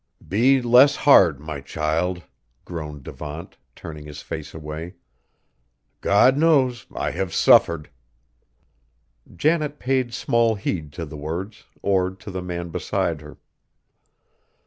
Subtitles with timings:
[0.27, 2.23] "Be less hard, my child,"
[2.65, 4.95] groaned Devant, turning his face away;
[5.99, 7.87] "God knows, I have suffered!"
[9.35, 13.37] Janet paid small heed to the words, or to the man beside her.